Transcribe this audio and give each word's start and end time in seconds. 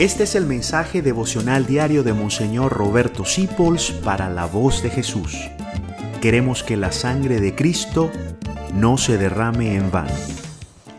Este 0.00 0.22
es 0.22 0.34
el 0.34 0.46
mensaje 0.46 1.02
devocional 1.02 1.66
diario 1.66 2.02
de 2.02 2.14
Monseñor 2.14 2.72
Roberto 2.72 3.26
Sipols 3.26 3.90
para 3.90 4.30
la 4.30 4.46
voz 4.46 4.82
de 4.82 4.88
Jesús. 4.88 5.36
Queremos 6.22 6.62
que 6.62 6.78
la 6.78 6.90
sangre 6.90 7.38
de 7.38 7.54
Cristo 7.54 8.10
no 8.72 8.96
se 8.96 9.18
derrame 9.18 9.76
en 9.76 9.90
vano. 9.90 10.14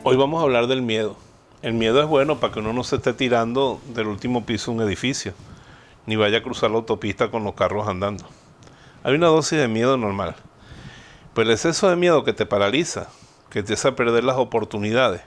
Hoy 0.04 0.18
vamos 0.18 0.40
a 0.40 0.44
hablar 0.44 0.68
del 0.68 0.84
miedo. 0.84 1.18
El 1.64 1.74
miedo 1.74 2.00
es 2.00 2.08
bueno 2.08 2.40
para 2.40 2.54
que 2.54 2.60
uno 2.60 2.74
no 2.74 2.84
se 2.84 2.98
esté 2.98 3.14
tirando 3.14 3.82
del 3.96 4.06
último 4.06 4.46
piso 4.46 4.70
de 4.70 4.78
un 4.78 4.84
edificio, 4.84 5.34
ni 6.06 6.16
vaya 6.16 6.38
a 6.38 6.44
cruzar 6.44 6.70
la 6.70 6.78
autopista 6.78 7.32
con 7.32 7.44
los 7.44 7.56
carros 7.56 7.88
andando. 7.88 8.26
Hay 9.02 9.16
una 9.16 9.30
dosis 9.30 9.58
de 9.58 9.68
miedo 9.68 9.98
normal, 9.98 10.36
pero 11.34 11.50
el 11.50 11.56
exceso 11.56 11.90
de 11.90 11.96
miedo 11.96 12.24
que 12.24 12.34
te 12.34 12.46
paraliza, 12.46 13.08
que 13.50 13.64
te 13.64 13.74
hace 13.74 13.94
perder 13.94 14.24
las 14.24 14.38
oportunidades, 14.38 15.22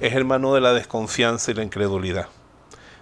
es 0.00 0.14
hermano 0.14 0.54
de 0.54 0.62
la 0.62 0.72
desconfianza 0.72 1.50
y 1.50 1.54
la 1.54 1.64
incredulidad 1.64 2.28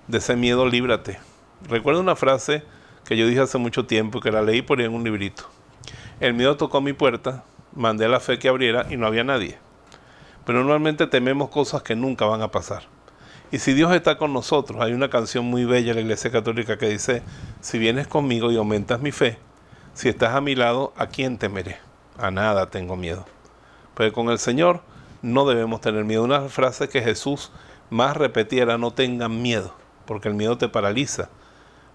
de 0.09 0.19
ese 0.19 0.37
miedo 0.37 0.67
líbrate. 0.67 1.21
Recuerdo 1.69 2.01
una 2.01 2.17
frase 2.17 2.65
que 3.05 3.17
yo 3.17 3.27
dije 3.27 3.41
hace 3.41 3.59
mucho 3.59 3.87
tiempo 3.87 4.21
que 4.21 4.33
la 4.33 4.43
leí 4.43 4.63
por 4.63 4.79
ahí 4.79 4.87
en 4.87 4.95
un 4.95 5.05
librito. 5.05 5.45
El 6.19 6.35
miedo 6.35 6.57
tocó 6.57 6.81
mi 6.81 6.95
puerta, 6.95 7.45
mandé 7.75 8.07
a 8.07 8.09
la 8.09 8.19
fe 8.19 8.39
que 8.39 8.49
abriera 8.49 8.87
y 8.91 8.97
no 8.97 9.07
había 9.07 9.23
nadie. 9.23 9.59
Pero 10.47 10.61
normalmente 10.61 11.07
tememos 11.07 11.51
cosas 11.51 11.83
que 11.83 11.95
nunca 11.95 12.25
van 12.25 12.41
a 12.41 12.51
pasar. 12.51 12.85
Y 13.53 13.59
si 13.59 13.75
Dios 13.75 13.95
está 13.95 14.17
con 14.17 14.33
nosotros, 14.33 14.81
hay 14.81 14.93
una 14.93 15.11
canción 15.11 15.45
muy 15.45 15.65
bella 15.65 15.91
en 15.91 15.97
la 15.97 16.03
Iglesia 16.03 16.31
Católica 16.31 16.79
que 16.79 16.89
dice, 16.89 17.23
si 17.61 17.79
vienes 17.79 18.09
conmigo 18.09 18.51
y 18.51 18.57
aumentas 18.57 19.01
mi 19.01 19.13
fe, 19.13 19.39
si 19.93 20.09
estás 20.09 20.35
a 20.35 20.41
mi 20.41 20.55
lado, 20.55 20.93
¿a 20.97 21.07
quién 21.07 21.39
temeré? 21.39 21.79
A 22.19 22.31
nada 22.31 22.71
tengo 22.71 22.97
miedo. 22.97 23.27
Pero 23.95 24.13
con 24.13 24.31
el 24.31 24.39
Señor 24.39 24.81
no 25.21 25.47
debemos 25.47 25.81
tener 25.83 26.05
miedo. 26.05 26.25
Una 26.25 26.49
frase 26.49 26.89
que 26.89 27.03
Jesús 27.03 27.53
más 27.91 28.17
repetiera, 28.17 28.79
no 28.79 28.91
tengan 28.91 29.43
miedo 29.43 29.78
porque 30.09 30.29
el 30.29 30.35
miedo 30.35 30.57
te 30.57 30.71
paraliza 30.71 31.29